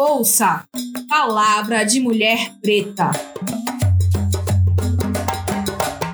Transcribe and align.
Ouça 0.00 0.62
Palavra 1.08 1.82
de 1.82 1.98
Mulher 1.98 2.52
Preta. 2.62 3.10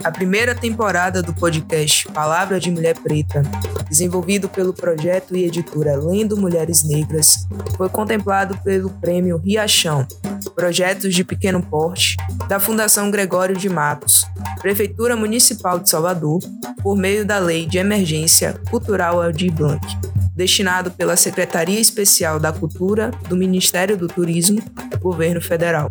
A 0.03 0.11
primeira 0.11 0.55
temporada 0.55 1.23
do 1.23 1.35
podcast 1.35 2.09
Palavra 2.09 2.59
de 2.59 2.71
Mulher 2.71 2.99
Preta, 2.99 3.43
desenvolvido 3.87 4.49
pelo 4.49 4.73
projeto 4.73 5.37
e 5.37 5.45
editora 5.45 5.99
Lendo 5.99 6.35
Mulheres 6.35 6.83
Negras, 6.83 7.47
foi 7.77 7.91
contemplado 7.91 8.57
pelo 8.65 8.89
Prêmio 8.89 9.37
Riachão, 9.37 10.09
Projetos 10.55 11.15
de 11.15 11.23
Pequeno 11.23 11.63
Porte, 11.63 12.17
da 12.49 12.59
Fundação 12.59 13.11
Gregório 13.11 13.55
de 13.55 13.69
Matos, 13.69 14.25
Prefeitura 14.63 15.15
Municipal 15.15 15.79
de 15.79 15.91
Salvador, 15.91 16.41
por 16.83 16.97
meio 16.97 17.27
da 17.27 17.39
Lei 17.39 17.67
de 17.67 17.77
Emergência 17.77 18.59
Cultural 18.71 19.21
Aldir 19.21 19.53
Blanc 19.53 20.04
destinado 20.35 20.91
pela 20.91 21.17
Secretaria 21.17 21.81
Especial 21.81 22.41
da 22.41 22.53
Cultura 22.53 23.11
do 23.29 23.37
Ministério 23.37 23.97
do 23.97 24.09
Turismo, 24.09 24.63
Governo 25.01 25.41
Federal. 25.41 25.91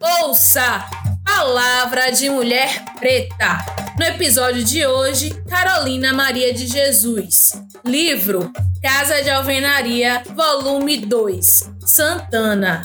Ouça 0.00 0.84
Palavra 1.24 2.10
de 2.10 2.30
Mulher 2.30 2.84
Preta. 2.98 3.58
No 3.98 4.04
episódio 4.04 4.64
de 4.64 4.86
hoje, 4.86 5.30
Carolina 5.48 6.12
Maria 6.12 6.52
de 6.54 6.66
Jesus. 6.66 7.52
Livro 7.84 8.50
Casa 8.82 9.22
de 9.22 9.30
Alvenaria, 9.30 10.24
volume 10.34 10.98
2. 10.98 11.70
Santana. 11.86 12.82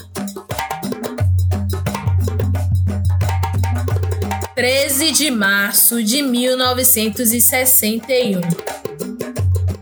13 4.58 5.12
de 5.12 5.30
março 5.30 6.04
de 6.04 6.24
1961. 6.24 8.42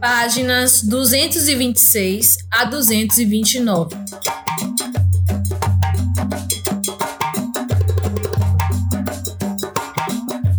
Páginas 0.02 0.84
226 0.84 2.36
a 2.52 2.66
229. 2.66 3.96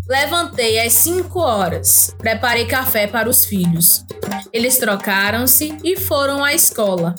Levantei 0.08 0.80
às 0.80 0.94
5 0.94 1.38
horas. 1.38 2.14
Preparei 2.16 2.64
café 2.64 3.06
para 3.06 3.28
os 3.28 3.44
filhos. 3.44 4.02
Eles 4.50 4.78
trocaram-se 4.78 5.76
e 5.84 5.94
foram 5.94 6.42
à 6.42 6.54
escola. 6.54 7.14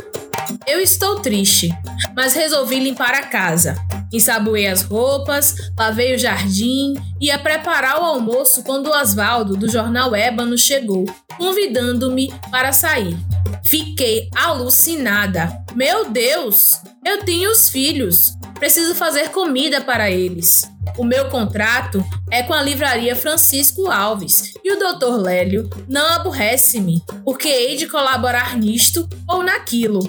Eu 0.66 0.82
estou 0.82 1.20
triste, 1.20 1.70
mas 2.16 2.34
resolvi 2.34 2.80
limpar 2.80 3.14
a 3.14 3.28
casa. 3.28 3.78
Ensaboei 4.12 4.68
as 4.68 4.84
roupas, 4.84 5.56
lavei 5.78 6.16
o 6.16 6.20
jardim 6.20 6.96
e 7.20 7.28
ia 7.28 7.38
preparar 7.38 8.02
o 8.02 8.06
almoço 8.06 8.64
quando 8.64 8.88
o 8.88 9.02
Oswaldo, 9.02 9.58
do 9.58 9.70
jornal 9.70 10.16
Ébano, 10.16 10.58
chegou, 10.58 11.06
convidando-me 11.38 12.34
para 12.50 12.72
sair. 12.72 13.18
Fiquei 13.64 14.30
alucinada. 14.34 15.62
Meu 15.76 16.10
Deus! 16.10 16.82
Eu 17.06 17.24
tenho 17.24 17.52
os 17.52 17.70
filhos. 17.70 18.34
Preciso 18.60 18.96
fazer 18.96 19.30
comida 19.30 19.82
para 19.82 20.10
eles. 20.10 20.64
O 20.98 21.04
meu 21.04 21.30
contrato 21.30 22.04
é 22.32 22.42
com 22.42 22.54
a 22.54 22.62
livraria 22.62 23.16
Francisco 23.16 23.90
Alves 23.90 24.54
e 24.64 24.72
o 24.72 24.80
Dr. 24.80 25.22
Lélio 25.22 25.70
não 25.88 26.14
aborrece-me, 26.14 27.04
porque 27.24 27.48
hei 27.48 27.76
de 27.76 27.88
colaborar 27.88 28.58
nisto 28.58 29.08
ou 29.28 29.44
naquilo. 29.44 30.00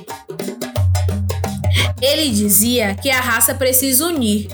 Ele 2.00 2.30
dizia 2.30 2.94
que 2.94 3.10
a 3.10 3.20
raça 3.20 3.54
precisa 3.54 4.06
unir. 4.06 4.48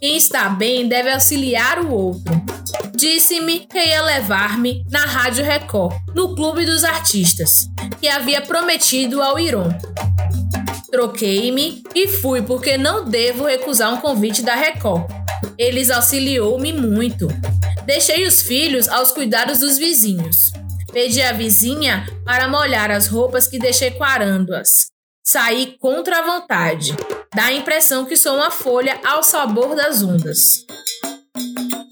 Quem 0.00 0.16
está 0.16 0.48
bem 0.48 0.88
deve 0.88 1.10
auxiliar 1.10 1.78
o 1.84 1.92
outro. 1.92 2.40
Disse-me 2.94 3.60
que 3.60 3.78
ia 3.78 4.02
levar-me 4.02 4.84
na 4.90 5.06
Rádio 5.06 5.44
Record, 5.44 5.96
no 6.14 6.34
Clube 6.34 6.66
dos 6.66 6.84
Artistas, 6.84 7.66
que 8.00 8.08
havia 8.08 8.42
prometido 8.42 9.22
ao 9.22 9.38
Iron. 9.38 9.68
Troquei-me 10.90 11.82
e 11.94 12.08
fui 12.08 12.42
porque 12.42 12.76
não 12.76 13.08
devo 13.08 13.44
recusar 13.44 13.92
um 13.94 14.00
convite 14.00 14.42
da 14.42 14.54
Record. 14.54 15.08
Eles 15.56 15.90
auxiliou-me 15.90 16.72
muito. 16.72 17.28
Deixei 17.86 18.26
os 18.26 18.42
filhos 18.42 18.88
aos 18.88 19.12
cuidados 19.12 19.60
dos 19.60 19.78
vizinhos. 19.78 20.50
Pedi 20.92 21.22
à 21.22 21.32
vizinha 21.32 22.06
para 22.24 22.48
molhar 22.48 22.90
as 22.90 23.06
roupas 23.06 23.46
que 23.46 23.58
deixei 23.58 23.92
quarando-as. 23.92 24.89
Saí 25.32 25.76
contra 25.78 26.18
a 26.18 26.22
vontade. 26.26 26.96
Dá 27.32 27.44
a 27.44 27.52
impressão 27.52 28.04
que 28.04 28.16
sou 28.16 28.34
uma 28.34 28.50
folha 28.50 28.98
ao 29.06 29.22
sabor 29.22 29.76
das 29.76 30.02
ondas. 30.02 30.66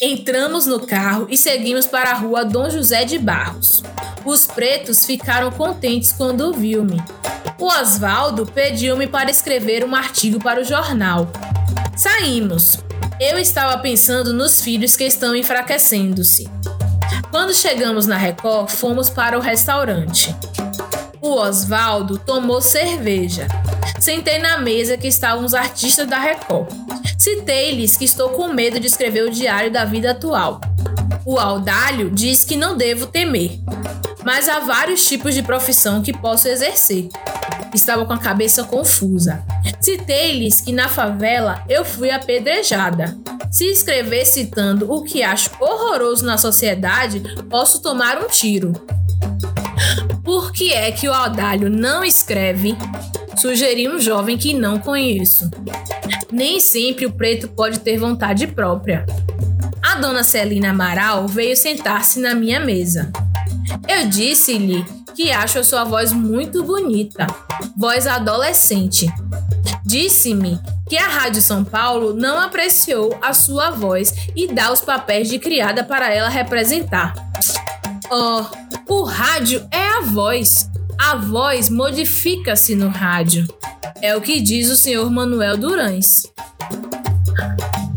Entramos 0.03 0.66
no 0.66 0.84
carro 0.84 1.28
e 1.31 1.37
seguimos 1.37 1.87
para 1.87 2.10
a 2.10 2.15
rua 2.15 2.44
Dom 2.44 2.69
José 2.69 3.04
de 3.04 3.16
Barros. 3.16 3.81
Os 4.25 4.44
pretos 4.44 5.06
ficaram 5.06 5.53
contentes 5.53 6.10
quando 6.10 6.53
viu-me. 6.53 7.00
O 7.60 7.66
Oswaldo 7.66 8.44
pediu-me 8.44 9.06
para 9.06 9.31
escrever 9.31 9.84
um 9.84 9.94
artigo 9.94 10.43
para 10.43 10.60
o 10.60 10.65
jornal. 10.65 11.31
Saímos. 11.97 12.78
Eu 13.21 13.38
estava 13.38 13.78
pensando 13.78 14.32
nos 14.32 14.60
filhos 14.60 14.97
que 14.97 15.04
estão 15.04 15.32
enfraquecendo-se. 15.37 16.50
Quando 17.31 17.54
chegamos 17.54 18.04
na 18.04 18.16
Record, 18.16 18.69
fomos 18.69 19.09
para 19.09 19.38
o 19.38 19.41
restaurante. 19.41 20.34
O 21.28 21.33
Oswaldo 21.33 22.16
tomou 22.16 22.62
cerveja. 22.62 23.47
Sentei 24.00 24.39
na 24.39 24.56
mesa 24.56 24.97
que 24.97 25.06
estavam 25.06 25.44
os 25.44 25.53
artistas 25.53 26.09
da 26.09 26.19
Record. 26.19 26.69
Citei-lhes 27.19 27.99
que 27.99 28.06
estou 28.06 28.31
com 28.31 28.49
medo 28.49 28.81
de 28.81 28.87
escrever 28.87 29.28
o 29.28 29.31
diário 29.31 29.71
da 29.71 29.84
vida 29.84 30.12
atual. 30.12 30.59
O 31.27 31.39
Audálio 31.39 32.11
diz 32.11 32.44
que 32.44 32.56
não 32.56 32.78
devo 32.78 33.06
temer, 33.06 33.61
mas 34.25 34.49
há 34.49 34.61
vários 34.61 35.05
tipos 35.05 35.34
de 35.34 35.43
profissão 35.43 36.00
que 36.00 36.16
posso 36.16 36.49
exercer. 36.49 37.11
Estava 37.75 38.06
com 38.06 38.15
a 38.15 38.19
cabeça 38.19 38.65
confusa. 38.65 39.45
Citei-lhes 39.83 40.62
que 40.62 40.72
na 40.72 40.89
favela 40.89 41.62
eu 41.69 41.84
fui 41.84 42.10
apedrejada. 42.10 43.19
Se 43.50 43.66
escrever 43.66 44.25
citando 44.25 44.91
o 44.91 45.05
que 45.05 45.22
acho 45.22 45.50
horroroso 45.60 46.25
na 46.25 46.39
sociedade, 46.39 47.21
posso 47.50 47.83
tomar 47.83 48.16
um 48.16 48.28
tiro. 48.28 48.72
Por 50.28 50.53
que 50.53 50.75
é 50.75 50.93
que 50.93 51.09
o 51.09 51.15
Audálio 51.15 51.71
não 51.71 52.05
escreve? 52.05 52.77
Sugeri 53.41 53.89
um 53.89 53.99
jovem 53.99 54.37
que 54.37 54.53
não 54.53 54.78
conheço. 54.78 55.50
Nem 56.31 56.61
sempre 56.61 57.06
o 57.06 57.11
preto 57.11 57.49
pode 57.49 57.81
ter 57.81 57.97
vontade 57.97 58.47
própria. 58.47 59.06
A 59.83 59.94
dona 59.94 60.22
Celina 60.22 60.69
Amaral 60.69 61.27
veio 61.27 61.56
sentar-se 61.56 62.21
na 62.21 62.34
minha 62.34 62.61
mesa. 62.61 63.11
Eu 63.89 64.06
disse-lhe 64.06 64.84
que 65.16 65.31
acho 65.33 65.61
a 65.61 65.65
sua 65.65 65.84
voz 65.84 66.12
muito 66.12 66.62
bonita, 66.62 67.27
voz 67.75 68.06
adolescente. 68.06 69.10
Disse-me 69.83 70.60
que 70.91 70.99
a 70.99 71.09
Rádio 71.09 71.41
São 71.41 71.65
Paulo 71.65 72.12
não 72.12 72.39
apreciou 72.39 73.19
a 73.22 73.33
sua 73.33 73.71
voz 73.71 74.15
e 74.37 74.47
dá 74.47 74.71
os 74.71 74.83
papéis 74.83 75.31
de 75.31 75.39
criada 75.39 75.83
para 75.83 76.12
ela 76.12 76.28
representar. 76.28 77.15
Oh, 78.10 78.45
o 78.88 79.03
rádio 79.03 79.66
é 79.71 79.99
a 79.99 80.00
voz. 80.00 80.71
A 80.99 81.15
voz 81.15 81.69
modifica-se 81.69 82.75
no 82.75 82.88
rádio. 82.88 83.47
É 84.00 84.16
o 84.16 84.21
que 84.21 84.41
diz 84.41 84.71
o 84.71 84.76
senhor 84.76 85.10
Manuel 85.10 85.56
Durães. 85.56 86.26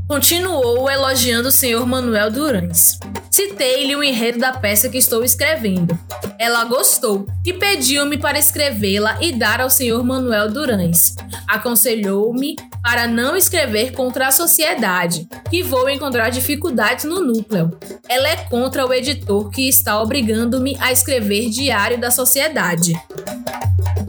Continuou 0.08 0.90
elogiando 0.90 1.48
o 1.48 1.52
senhor 1.52 1.86
Manuel 1.88 2.30
Durães. 2.30 3.00
Citei-lhe 3.32 3.96
o 3.96 4.04
enredo 4.04 4.40
da 4.40 4.52
peça 4.52 4.90
que 4.90 4.98
estou 4.98 5.24
escrevendo. 5.24 5.98
Ela 6.38 6.66
gostou 6.66 7.26
e 7.46 7.54
pediu-me 7.54 8.18
para 8.18 8.38
escrevê-la 8.38 9.18
e 9.22 9.32
dar 9.32 9.62
ao 9.62 9.70
senhor 9.70 10.04
Manuel 10.04 10.52
Durães. 10.52 11.16
Aconselhou-me 11.48 12.58
para 12.84 13.08
não 13.08 13.36
escrever 13.36 13.92
contra 13.94 14.28
a 14.28 14.32
sociedade, 14.32 15.28
que 15.50 15.64
vou 15.64 15.90
encontrar 15.90 16.30
dificuldades 16.30 17.06
no 17.06 17.22
núcleo. 17.22 17.78
Ela 18.10 18.30
é 18.30 18.36
contra 18.38 18.86
o 18.86 18.94
editor 18.94 19.50
que 19.50 19.68
está 19.68 20.02
obrigando-me 20.02 20.76
a 20.80 20.92
escrever 20.92 21.50
diário 21.50 22.00
da 22.00 22.12
sociedade. 22.12 22.94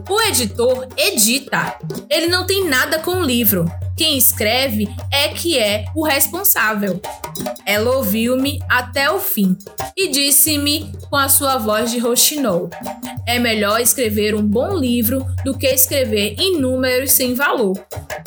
O 0.09 0.21
editor 0.21 0.87
edita. 0.97 1.75
Ele 2.09 2.27
não 2.27 2.45
tem 2.45 2.67
nada 2.67 2.99
com 2.99 3.17
o 3.17 3.23
livro. 3.23 3.65
Quem 3.95 4.17
escreve 4.17 4.87
é 5.11 5.29
que 5.29 5.57
é 5.57 5.85
o 5.95 6.03
responsável. 6.03 6.99
Ela 7.65 7.97
ouviu-me 7.97 8.59
até 8.69 9.09
o 9.09 9.19
fim 9.19 9.57
e 9.95 10.09
disse-me 10.09 10.91
com 11.09 11.15
a 11.15 11.29
sua 11.29 11.57
voz 11.57 11.91
de 11.91 11.99
roxinou: 11.99 12.69
É 13.25 13.39
melhor 13.39 13.79
escrever 13.79 14.35
um 14.35 14.45
bom 14.45 14.77
livro 14.77 15.25
do 15.45 15.57
que 15.57 15.67
escrever 15.67 16.35
inúmeros 16.39 17.11
sem 17.11 17.33
valor. 17.33 17.77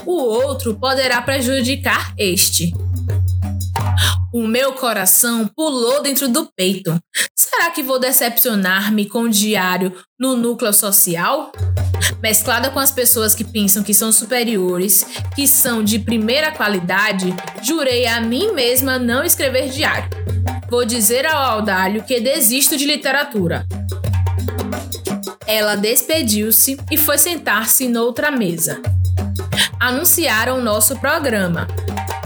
O 0.05 0.13
outro 0.13 0.75
poderá 0.75 1.21
prejudicar 1.21 2.15
este. 2.17 2.73
O 4.33 4.47
meu 4.47 4.73
coração 4.73 5.47
pulou 5.47 6.03
dentro 6.03 6.29
do 6.29 6.51
peito. 6.55 6.99
Será 7.35 7.71
que 7.71 7.83
vou 7.83 7.99
decepcionar-me 7.99 9.07
com 9.07 9.23
o 9.23 9.31
diário 9.31 9.95
no 10.19 10.37
núcleo 10.37 10.73
social? 10.73 11.53
Mesclada 12.21 12.71
com 12.71 12.79
as 12.79 12.91
pessoas 12.91 13.35
que 13.35 13.45
pensam 13.45 13.83
que 13.83 13.95
são 13.95 14.11
superiores, 14.11 15.07
que 15.35 15.47
são 15.47 15.83
de 15.83 15.99
primeira 15.99 16.51
qualidade, 16.51 17.35
jurei 17.63 18.07
a 18.07 18.21
mim 18.21 18.53
mesma 18.53 18.99
não 18.99 19.25
escrever 19.25 19.71
diário. 19.71 20.11
Vou 20.69 20.85
dizer 20.85 21.25
ao 21.25 21.53
Audálio 21.53 22.03
que 22.03 22.21
desisto 22.21 22.77
de 22.77 22.85
literatura. 22.85 23.65
Ela 25.47 25.77
despediu-se 25.77 26.77
e 26.91 26.97
foi 26.97 27.17
sentar-se 27.17 27.87
noutra 27.87 28.33
mesa. 28.33 28.83
Anunciaram 29.79 30.61
nosso 30.61 30.97
programa. 30.99 31.69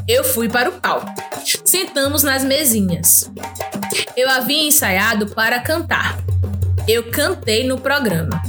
Eu 0.08 0.24
fui 0.24 0.48
para 0.48 0.70
o 0.70 0.80
palco. 0.80 1.29
Sentamos 1.70 2.24
nas 2.24 2.42
mesinhas. 2.42 3.30
Eu 4.16 4.28
havia 4.28 4.66
ensaiado 4.66 5.28
para 5.28 5.60
cantar. 5.60 6.18
Eu 6.88 7.12
cantei 7.12 7.64
no 7.64 7.78
programa. 7.78 8.42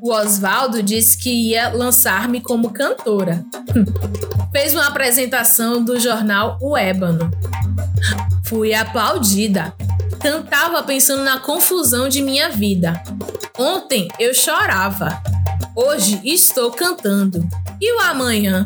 O 0.00 0.12
Oswaldo 0.12 0.80
disse 0.80 1.18
que 1.18 1.28
ia 1.28 1.70
lançar-me 1.70 2.40
como 2.40 2.70
cantora. 2.70 3.44
Fez 4.52 4.74
uma 4.74 4.86
apresentação 4.86 5.82
do 5.82 5.98
jornal 5.98 6.56
O 6.62 6.76
Ébano. 6.76 7.32
Fui 8.44 8.72
aplaudida. 8.72 9.74
Cantava 10.20 10.84
pensando 10.84 11.24
na 11.24 11.40
confusão 11.40 12.08
de 12.08 12.22
minha 12.22 12.48
vida. 12.48 13.02
Ontem 13.58 14.06
eu 14.20 14.32
chorava. 14.32 15.20
Hoje 15.74 16.20
estou 16.22 16.70
cantando. 16.70 17.44
E 17.80 17.92
o 17.92 18.02
amanhã? 18.02 18.64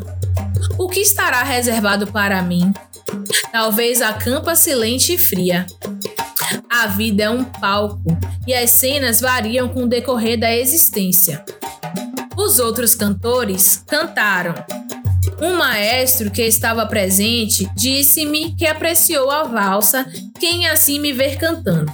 O 0.77 0.87
que 0.87 0.99
estará 0.99 1.41
reservado 1.41 2.05
para 2.05 2.43
mim? 2.43 2.71
Talvez 3.51 4.01
a 4.01 4.13
campa 4.13 4.55
silente 4.55 5.13
e 5.13 5.17
fria. 5.17 5.65
A 6.69 6.87
vida 6.87 7.23
é 7.23 7.29
um 7.29 7.43
palco 7.43 8.17
e 8.47 8.53
as 8.53 8.71
cenas 8.71 9.21
variam 9.21 9.69
com 9.69 9.83
o 9.83 9.87
decorrer 9.87 10.39
da 10.39 10.55
existência. 10.55 11.43
Os 12.35 12.59
outros 12.59 12.95
cantores 12.95 13.83
cantaram. 13.87 14.55
Um 15.41 15.55
maestro 15.57 16.29
que 16.29 16.41
estava 16.43 16.85
presente 16.85 17.69
disse-me 17.75 18.55
que 18.55 18.65
apreciou 18.65 19.29
a 19.29 19.43
valsa 19.43 20.05
Quem 20.39 20.67
Assim 20.67 20.99
Me 20.99 21.11
Ver 21.11 21.37
Cantando. 21.37 21.91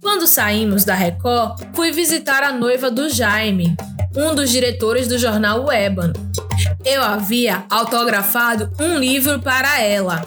Quando 0.00 0.26
saímos 0.26 0.84
da 0.84 0.94
Record, 0.94 1.60
fui 1.74 1.90
visitar 1.90 2.42
a 2.42 2.52
noiva 2.52 2.90
do 2.90 3.08
Jaime, 3.08 3.76
um 4.16 4.34
dos 4.34 4.50
diretores 4.50 5.06
do 5.06 5.18
jornal 5.18 5.70
Ébano. 5.70 6.14
Eu 6.86 7.02
havia 7.02 7.64
autografado 7.68 8.70
um 8.78 8.96
livro 8.96 9.40
para 9.40 9.82
ela. 9.82 10.24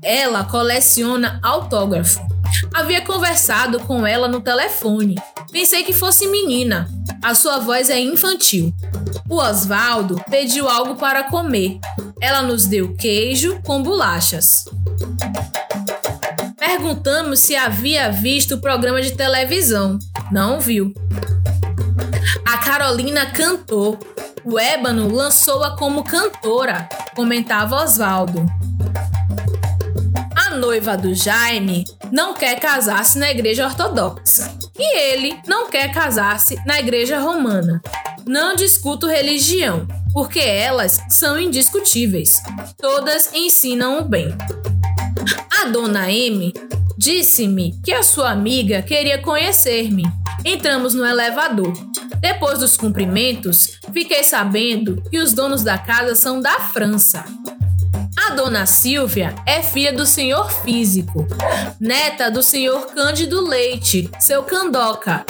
Ela 0.00 0.44
coleciona 0.44 1.40
autógrafo. 1.42 2.20
Havia 2.72 3.00
conversado 3.00 3.80
com 3.80 4.06
ela 4.06 4.28
no 4.28 4.40
telefone. 4.40 5.16
Pensei 5.50 5.82
que 5.82 5.92
fosse 5.92 6.28
menina. 6.28 6.88
A 7.20 7.34
sua 7.34 7.58
voz 7.58 7.90
é 7.90 7.98
infantil. 7.98 8.72
O 9.28 9.38
Oswaldo 9.38 10.22
pediu 10.30 10.68
algo 10.68 10.94
para 10.94 11.24
comer. 11.24 11.80
Ela 12.20 12.42
nos 12.42 12.64
deu 12.64 12.94
queijo 12.94 13.60
com 13.62 13.82
bolachas. 13.82 14.66
Perguntamos 16.56 17.40
se 17.40 17.56
havia 17.56 18.08
visto 18.08 18.54
o 18.54 18.60
programa 18.60 19.02
de 19.02 19.16
televisão. 19.16 19.98
Não 20.30 20.60
viu. 20.60 20.94
A 22.46 22.56
Carolina 22.58 23.26
cantou. 23.26 23.98
O 24.50 24.58
Ébano 24.58 25.14
lançou-a 25.14 25.76
como 25.76 26.02
cantora, 26.02 26.88
comentava 27.14 27.82
Oswaldo. 27.82 28.46
A 30.34 30.56
noiva 30.56 30.96
do 30.96 31.14
Jaime 31.14 31.84
não 32.10 32.32
quer 32.32 32.58
casar-se 32.58 33.18
na 33.18 33.30
igreja 33.30 33.66
ortodoxa. 33.66 34.50
E 34.78 34.96
ele 34.96 35.38
não 35.46 35.68
quer 35.68 35.92
casar-se 35.92 36.58
na 36.64 36.80
igreja 36.80 37.18
romana. 37.18 37.82
Não 38.26 38.56
discuto 38.56 39.06
religião, 39.06 39.86
porque 40.14 40.40
elas 40.40 40.98
são 41.10 41.38
indiscutíveis. 41.38 42.42
Todas 42.78 43.34
ensinam 43.34 43.98
o 43.98 44.04
bem. 44.04 44.34
A 45.60 45.66
dona 45.66 46.10
M 46.10 46.54
disse-me 46.96 47.78
que 47.84 47.92
a 47.92 48.02
sua 48.02 48.30
amiga 48.30 48.80
queria 48.80 49.18
conhecer-me. 49.18 50.04
Entramos 50.44 50.94
no 50.94 51.04
elevador. 51.04 51.72
Depois 52.20 52.58
dos 52.58 52.76
cumprimentos, 52.76 53.78
fiquei 53.92 54.22
sabendo 54.24 55.02
que 55.10 55.18
os 55.18 55.32
donos 55.32 55.62
da 55.62 55.78
casa 55.78 56.14
são 56.14 56.40
da 56.40 56.58
França. 56.60 57.24
A 58.26 58.30
dona 58.30 58.66
Silvia 58.66 59.34
é 59.46 59.62
filha 59.62 59.92
do 59.92 60.04
senhor 60.04 60.50
físico, 60.50 61.26
neta 61.80 62.30
do 62.30 62.42
senhor 62.42 62.88
Cândido 62.88 63.40
Leite, 63.40 64.10
seu 64.18 64.42
Candoca. 64.42 65.24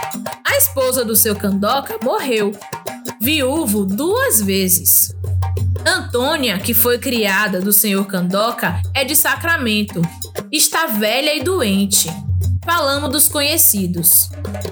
A 0.44 0.56
esposa 0.56 1.04
do 1.04 1.14
seu 1.14 1.36
Candoca 1.36 1.98
morreu, 2.02 2.52
viúvo 3.20 3.84
duas 3.84 4.40
vezes. 4.40 5.14
Antônia, 5.86 6.58
que 6.58 6.74
foi 6.74 6.98
criada 6.98 7.60
do 7.60 7.72
senhor 7.72 8.06
Candoca, 8.06 8.80
é 8.94 9.04
de 9.04 9.14
Sacramento. 9.14 10.02
Está 10.50 10.86
velha 10.86 11.34
e 11.34 11.42
doente. 11.42 12.08
Falamos 12.68 13.10
dos 13.10 13.28
conhecidos. 13.28 14.28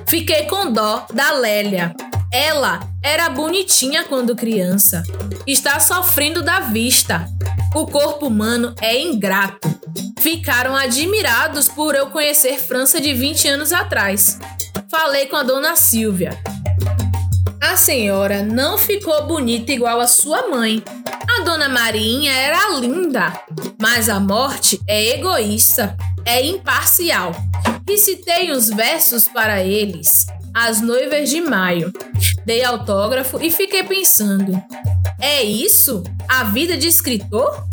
Fiquei 0.07 0.45
com 0.45 0.71
dó 0.71 1.07
da 1.15 1.33
Lélia. 1.33 1.97
Ela 2.31 2.81
era 3.03 3.31
bonitinha 3.31 4.05
quando 4.05 4.37
criança. 4.37 5.03
Está 5.47 5.81
sofrendo 5.81 6.43
da 6.43 6.61
vista. 6.61 7.27
O 7.75 7.87
corpo 7.87 8.27
humano 8.27 8.75
é 8.83 9.01
ingrato. 9.01 9.75
Ficaram 10.21 10.77
admirados 10.77 11.69
por 11.69 11.95
eu 11.95 12.09
conhecer 12.09 12.59
França 12.59 13.01
de 13.01 13.15
20 13.15 13.49
anos 13.49 13.73
atrás. 13.73 14.39
Falei 14.91 15.25
com 15.25 15.37
a 15.37 15.43
dona 15.43 15.75
Silvia. 15.75 16.39
A 17.63 17.79
senhora 17.79 18.43
não 18.43 18.77
ficou 18.77 19.27
bonita 19.27 19.73
igual 19.73 20.01
a 20.01 20.07
sua 20.07 20.49
mãe. 20.49 20.85
A 21.39 21.45
dona 21.45 21.67
Marinha 21.67 22.31
era 22.31 22.77
linda, 22.79 23.33
mas 23.81 24.11
a 24.11 24.21
morte 24.21 24.79
é 24.87 25.15
egoísta, 25.15 25.97
é 26.27 26.45
imparcial. 26.45 27.33
E 27.89 27.97
citei 27.99 28.53
uns 28.53 28.69
versos 28.69 29.25
para 29.25 29.63
eles. 29.63 30.27
As 30.53 30.81
Noivas 30.81 31.31
de 31.31 31.41
Maio. 31.41 31.93
Dei 32.45 32.65
autógrafo 32.65 33.39
e 33.43 33.51
fiquei 33.51 33.85
pensando: 33.85 34.61
é 35.21 35.43
isso? 35.43 36.03
A 36.29 36.45
vida 36.45 36.77
de 36.77 36.89
escritor? 36.89 37.65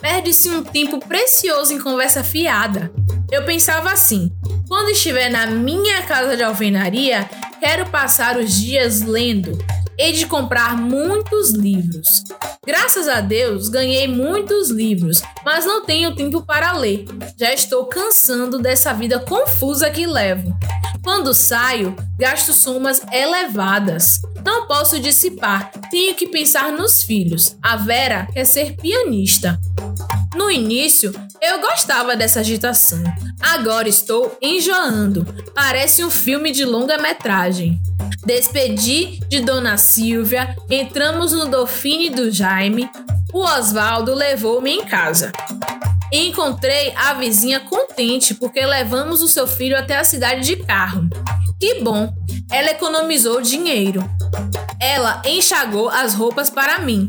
Perde-se 0.00 0.48
um 0.48 0.62
tempo 0.62 0.98
precioso 0.98 1.72
em 1.72 1.80
conversa 1.80 2.24
fiada. 2.24 2.92
Eu 3.30 3.44
pensava 3.44 3.92
assim: 3.92 4.32
quando 4.68 4.90
estiver 4.90 5.30
na 5.30 5.46
minha 5.46 6.02
casa 6.02 6.36
de 6.36 6.42
alvenaria, 6.42 7.28
quero 7.60 7.86
passar 7.86 8.36
os 8.36 8.52
dias 8.54 9.02
lendo 9.02 9.56
e 9.98 10.12
de 10.12 10.26
comprar 10.26 10.76
muitos 10.76 11.50
livros. 11.50 12.24
Graças 12.64 13.08
a 13.08 13.20
Deus, 13.20 13.68
ganhei 13.68 14.06
muitos 14.06 14.70
livros, 14.70 15.22
mas 15.44 15.64
não 15.64 15.84
tenho 15.84 16.14
tempo 16.14 16.42
para 16.42 16.72
ler. 16.72 17.04
Já 17.36 17.52
estou 17.52 17.86
cansando 17.86 18.58
dessa 18.58 18.92
vida 18.92 19.18
confusa 19.18 19.90
que 19.90 20.06
levo. 20.06 20.56
Quando 21.02 21.34
saio, 21.34 21.96
gasto 22.18 22.52
somas 22.52 23.02
elevadas. 23.12 24.20
Não 24.44 24.66
posso 24.66 25.00
dissipar, 25.00 25.70
tenho 25.90 26.14
que 26.14 26.28
pensar 26.28 26.70
nos 26.70 27.02
filhos. 27.02 27.56
A 27.60 27.76
Vera 27.76 28.28
quer 28.32 28.44
ser 28.44 28.76
pianista. 28.76 29.58
No 30.34 30.50
início, 30.50 31.12
eu 31.40 31.60
gostava 31.60 32.16
dessa 32.16 32.40
agitação. 32.40 33.02
Agora 33.40 33.88
estou 33.88 34.36
enjoando. 34.40 35.26
Parece 35.54 36.04
um 36.04 36.10
filme 36.10 36.50
de 36.50 36.64
longa-metragem. 36.64 37.80
Despedi 38.24 39.20
de 39.28 39.40
Dona 39.40 39.76
Silvia, 39.76 40.56
entramos 40.70 41.32
no 41.32 41.46
Dauphine 41.48 42.08
do 42.08 42.30
Jaime. 42.30 42.88
O 43.32 43.40
Oswaldo 43.40 44.14
levou-me 44.14 44.70
em 44.70 44.84
casa. 44.84 45.32
Encontrei 46.12 46.92
a 46.94 47.14
vizinha 47.14 47.60
contente 47.60 48.34
porque 48.34 48.64
levamos 48.64 49.22
o 49.22 49.28
seu 49.28 49.46
filho 49.46 49.76
até 49.76 49.96
a 49.96 50.04
cidade 50.04 50.42
de 50.42 50.56
carro. 50.56 51.08
Que 51.58 51.80
bom, 51.80 52.12
ela 52.50 52.70
economizou 52.70 53.40
dinheiro. 53.40 54.04
Ela 54.78 55.22
enxagou 55.24 55.88
as 55.88 56.14
roupas 56.14 56.50
para 56.50 56.78
mim. 56.80 57.06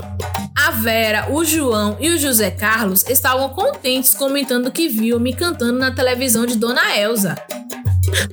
A 0.65 0.71
Vera, 0.71 1.27
o 1.29 1.43
João 1.43 1.97
e 1.99 2.09
o 2.09 2.17
José 2.17 2.49
Carlos 2.49 3.03
estavam 3.09 3.49
contentes 3.49 4.13
comentando 4.13 4.71
que 4.71 4.87
viu 4.87 5.19
me 5.19 5.33
cantando 5.33 5.77
na 5.77 5.91
televisão 5.91 6.45
de 6.45 6.55
Dona 6.55 6.97
Elsa. 6.97 7.35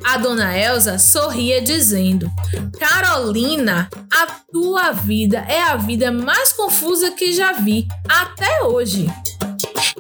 A 0.05 0.17
dona 0.17 0.57
Elsa 0.57 0.97
sorria 0.97 1.61
dizendo: 1.61 2.31
Carolina, 2.79 3.91
a 4.13 4.27
tua 4.53 4.93
vida 4.93 5.39
é 5.49 5.61
a 5.61 5.77
vida 5.77 6.13
mais 6.13 6.53
confusa 6.53 7.11
que 7.11 7.33
já 7.33 7.55
vi 7.55 7.89
até 8.09 8.63
hoje. 8.63 9.09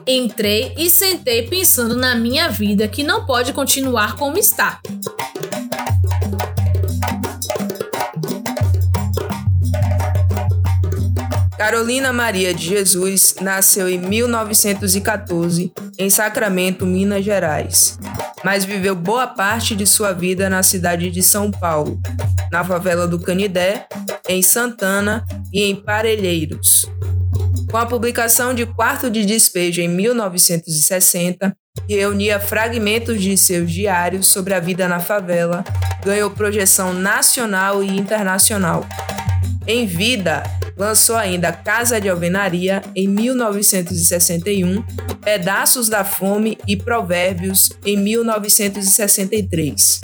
Entrei 0.06 0.72
e 0.78 0.88
sentei 0.88 1.48
pensando 1.48 1.96
na 1.96 2.14
minha 2.14 2.48
vida 2.48 2.86
que 2.86 3.02
não 3.02 3.26
pode 3.26 3.52
continuar 3.52 4.14
como 4.14 4.38
está. 4.38 4.80
Carolina 11.60 12.10
Maria 12.10 12.54
de 12.54 12.68
Jesus 12.68 13.34
nasceu 13.38 13.86
em 13.86 13.98
1914 13.98 15.70
em 15.98 16.08
Sacramento, 16.08 16.86
Minas 16.86 17.22
Gerais, 17.22 17.98
mas 18.42 18.64
viveu 18.64 18.96
boa 18.96 19.26
parte 19.26 19.76
de 19.76 19.86
sua 19.86 20.14
vida 20.14 20.48
na 20.48 20.62
cidade 20.62 21.10
de 21.10 21.22
São 21.22 21.50
Paulo, 21.50 22.00
na 22.50 22.64
favela 22.64 23.06
do 23.06 23.20
Canidé, 23.20 23.86
em 24.26 24.40
Santana 24.40 25.22
e 25.52 25.64
em 25.64 25.76
Parelheiros. 25.76 26.86
Com 27.70 27.76
a 27.76 27.84
publicação 27.84 28.54
de 28.54 28.64
Quarto 28.64 29.10
de 29.10 29.26
Despejo 29.26 29.82
em 29.82 29.88
1960, 29.88 31.54
que 31.86 31.94
reunia 31.94 32.40
fragmentos 32.40 33.20
de 33.20 33.36
seus 33.36 33.70
diários 33.70 34.28
sobre 34.28 34.54
a 34.54 34.60
vida 34.60 34.88
na 34.88 34.98
favela, 34.98 35.62
ganhou 36.02 36.30
projeção 36.30 36.94
nacional 36.94 37.82
e 37.84 37.98
internacional. 37.98 38.86
Em 39.66 39.84
vida, 39.84 40.42
lançou 40.80 41.14
ainda 41.14 41.52
Casa 41.52 42.00
de 42.00 42.08
Alvenaria 42.08 42.82
em 42.96 43.06
1961, 43.06 44.82
Pedaços 45.20 45.90
da 45.90 46.02
Fome 46.04 46.56
e 46.66 46.74
Provérbios 46.74 47.68
em 47.84 47.98
1963. 47.98 50.00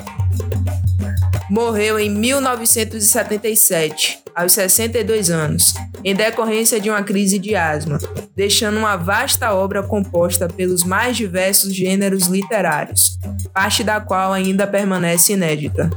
Morreu 1.49 1.99
em 1.99 2.11
1977, 2.11 4.19
aos 4.35 4.53
62 4.53 5.31
anos, 5.31 5.73
em 6.05 6.15
decorrência 6.15 6.79
de 6.79 6.91
uma 6.91 7.03
crise 7.03 7.39
de 7.39 7.57
asma, 7.57 7.97
deixando 8.37 8.77
uma 8.77 8.97
vasta 8.97 9.55
obra 9.55 9.83
composta 9.83 10.47
pelos 10.47 10.85
mais 10.85 11.17
diversos 11.17 11.75
gêneros 11.75 12.27
literários, 12.27 13.19
parte 13.55 13.83
da 13.83 13.99
qual 13.99 14.31
ainda 14.31 14.67
permanece 14.67 15.33
inédita. 15.33 15.89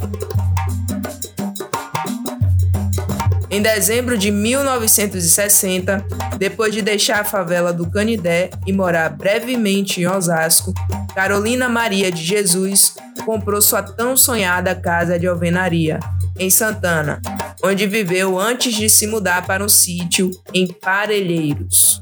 Em 3.51 3.63
dezembro 3.63 4.15
de 4.15 4.29
1960, 4.29 6.05
depois 6.37 6.71
de 6.71 6.83
deixar 6.83 7.21
a 7.21 7.23
favela 7.23 7.73
do 7.73 7.89
Canidé 7.89 8.51
e 8.67 8.71
morar 8.71 9.09
brevemente 9.09 10.01
em 10.01 10.07
Osasco, 10.07 10.71
Carolina 11.15 11.67
Maria 11.67 12.11
de 12.11 12.23
Jesus 12.23 12.93
comprou 13.25 13.59
sua 13.59 13.81
tão 13.81 14.15
sonhada 14.15 14.75
casa 14.75 15.17
de 15.17 15.25
alvenaria, 15.25 15.99
em 16.37 16.51
Santana, 16.51 17.19
onde 17.63 17.87
viveu 17.87 18.39
antes 18.39 18.75
de 18.75 18.87
se 18.87 19.07
mudar 19.07 19.45
para 19.47 19.65
um 19.65 19.69
sítio 19.69 20.29
em 20.53 20.67
Parelheiros. 20.67 21.99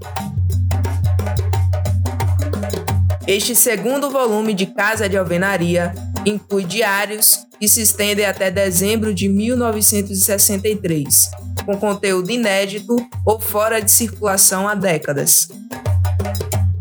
Este 3.26 3.56
segundo 3.56 4.10
volume 4.10 4.54
de 4.54 4.66
Casa 4.66 5.08
de 5.08 5.18
Alvenaria 5.18 5.94
inclui 6.26 6.66
diários 6.66 7.47
que 7.60 7.68
se 7.68 7.82
estendem 7.82 8.26
até 8.26 8.50
dezembro 8.50 9.14
de 9.14 9.28
1963, 9.28 11.32
com 11.66 11.78
conteúdo 11.78 12.32
inédito 12.32 12.96
ou 13.26 13.40
fora 13.40 13.82
de 13.82 13.92
circulação 13.92 14.68
há 14.68 14.76
décadas. 14.76 15.48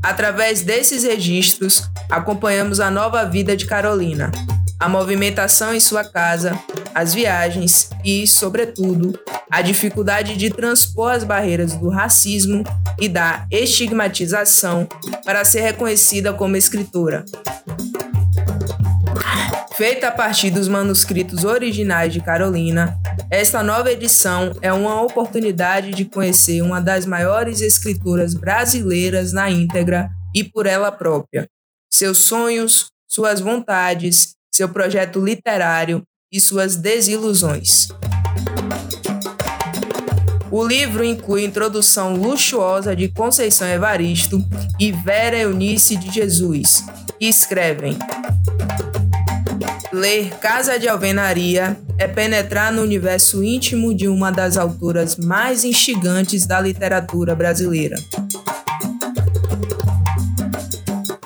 Através 0.02 0.62
desses 0.62 1.02
registros, 1.02 1.90
acompanhamos 2.08 2.78
a 2.78 2.90
nova 2.90 3.24
vida 3.24 3.56
de 3.56 3.66
Carolina, 3.66 4.30
a 4.78 4.88
movimentação 4.88 5.74
em 5.74 5.80
sua 5.80 6.04
casa, 6.04 6.58
as 6.94 7.12
viagens 7.12 7.90
e, 8.04 8.26
sobretudo, 8.26 9.18
a 9.50 9.62
dificuldade 9.62 10.36
de 10.36 10.50
transpor 10.50 11.12
as 11.12 11.24
barreiras 11.24 11.74
do 11.74 11.88
racismo 11.88 12.62
e 12.98 13.08
da 13.08 13.46
estigmatização 13.50 14.88
para 15.24 15.44
ser 15.44 15.60
reconhecida 15.60 16.32
como 16.32 16.56
escritora. 16.56 17.24
Feita 19.76 20.08
a 20.08 20.10
partir 20.10 20.50
dos 20.50 20.68
manuscritos 20.68 21.44
originais 21.44 22.10
de 22.10 22.18
Carolina, 22.18 22.98
esta 23.30 23.62
nova 23.62 23.92
edição 23.92 24.56
é 24.62 24.72
uma 24.72 25.02
oportunidade 25.02 25.90
de 25.90 26.06
conhecer 26.06 26.62
uma 26.62 26.80
das 26.80 27.04
maiores 27.04 27.60
escritoras 27.60 28.32
brasileiras 28.32 29.34
na 29.34 29.50
íntegra 29.50 30.08
e 30.34 30.42
por 30.42 30.64
ela 30.64 30.90
própria. 30.90 31.46
Seus 31.92 32.24
sonhos, 32.24 32.86
suas 33.06 33.38
vontades, 33.38 34.34
seu 34.50 34.66
projeto 34.66 35.22
literário 35.22 36.02
e 36.32 36.40
suas 36.40 36.74
desilusões. 36.74 37.88
O 40.50 40.66
livro 40.66 41.04
inclui 41.04 41.44
introdução 41.44 42.16
luxuosa 42.16 42.96
de 42.96 43.08
Conceição 43.10 43.68
Evaristo 43.68 44.42
e 44.80 44.90
Vera 44.90 45.36
Eunice 45.36 45.96
de 45.96 46.10
Jesus, 46.10 46.82
que 47.18 47.26
escrevem 47.26 47.98
Ler 49.96 50.28
Casa 50.40 50.78
de 50.78 50.86
Alvenaria 50.86 51.74
é 51.96 52.06
penetrar 52.06 52.70
no 52.70 52.82
universo 52.82 53.42
íntimo 53.42 53.94
de 53.94 54.06
uma 54.08 54.30
das 54.30 54.58
autoras 54.58 55.16
mais 55.16 55.64
instigantes 55.64 56.44
da 56.44 56.60
literatura 56.60 57.34
brasileira. 57.34 57.96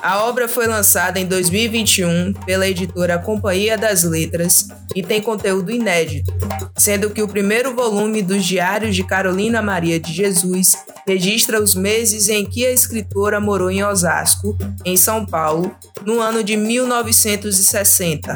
A 0.01 0.23
obra 0.23 0.47
foi 0.47 0.67
lançada 0.67 1.19
em 1.19 1.25
2021 1.25 2.31
pela 2.45 2.65
editora 2.65 3.19
Companhia 3.19 3.77
das 3.77 4.03
Letras 4.03 4.69
e 4.95 5.03
tem 5.03 5.21
conteúdo 5.21 5.69
inédito, 5.69 6.33
sendo 6.77 7.09
que 7.09 7.21
o 7.21 7.27
primeiro 7.27 7.75
volume 7.75 8.21
dos 8.21 8.45
Diários 8.45 8.95
de 8.95 9.03
Carolina 9.03 9.61
Maria 9.61 9.99
de 9.99 10.13
Jesus 10.13 10.71
registra 11.05 11.61
os 11.61 11.75
meses 11.75 12.29
em 12.29 12.45
que 12.45 12.65
a 12.65 12.71
escritora 12.71 13.39
morou 13.39 13.69
em 13.71 13.83
Osasco, 13.83 14.57
em 14.85 14.95
São 14.97 15.25
Paulo, 15.25 15.75
no 16.05 16.19
ano 16.19 16.43
de 16.43 16.55
1960. 16.55 18.35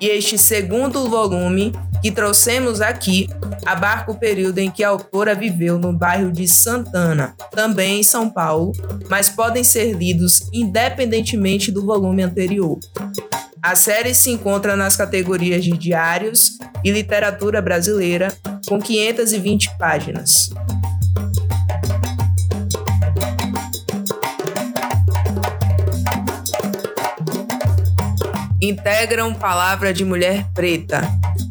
E 0.00 0.08
este 0.08 0.36
segundo 0.36 1.08
volume 1.08 1.72
que 2.02 2.10
trouxemos 2.10 2.80
aqui 2.82 3.28
abarca 3.64 4.10
o 4.10 4.14
período 4.14 4.58
em 4.58 4.70
que 4.70 4.84
a 4.84 4.90
autora 4.90 5.34
viveu 5.34 5.78
no 5.78 5.92
bairro 5.92 6.30
de 6.30 6.46
Santana, 6.46 7.34
também 7.50 8.00
em 8.00 8.02
São 8.02 8.28
Paulo, 8.28 8.72
mas 9.08 9.30
podem 9.30 9.64
ser 9.64 9.92
lidos 9.92 10.42
independentemente 10.52 11.72
do 11.72 11.86
volume 11.86 12.22
anterior. 12.22 12.78
A 13.62 13.74
série 13.74 14.14
se 14.14 14.30
encontra 14.30 14.76
nas 14.76 14.94
categorias 14.94 15.64
de 15.64 15.72
diários 15.72 16.58
e 16.84 16.90
literatura 16.90 17.62
brasileira, 17.62 18.36
com 18.68 18.78
520 18.78 19.78
páginas. 19.78 20.50
Integram 28.64 29.34
Palavra 29.34 29.92
de 29.92 30.06
Mulher 30.06 30.50
Preta. 30.54 31.02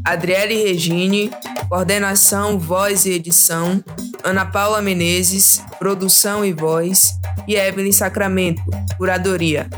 Adriele 0.03 0.63
Regine, 0.63 1.31
coordenação, 1.69 2.57
voz 2.57 3.05
e 3.05 3.11
edição. 3.11 3.83
Ana 4.23 4.47
Paula 4.47 4.81
Menezes, 4.81 5.63
produção 5.77 6.43
e 6.43 6.51
voz. 6.51 7.11
E 7.47 7.55
Evelyn 7.55 7.91
Sacramento, 7.91 8.63
curadoria. 8.97 9.69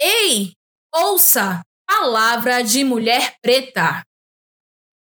Ei, 0.00 0.52
ouça! 0.92 1.60
Palavra 1.86 2.62
de 2.62 2.82
Mulher 2.82 3.34
Preta. 3.40 4.02